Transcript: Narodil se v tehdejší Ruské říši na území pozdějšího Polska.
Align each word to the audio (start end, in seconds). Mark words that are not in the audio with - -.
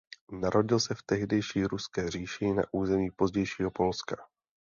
Narodil 0.31 0.79
se 0.79 0.95
v 0.95 1.03
tehdejší 1.03 1.63
Ruské 1.63 2.11
říši 2.11 2.51
na 2.53 2.63
území 2.71 3.09
pozdějšího 3.11 3.71
Polska. 3.71 4.15